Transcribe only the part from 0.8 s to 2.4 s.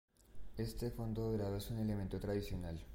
fondo dorado es un elemento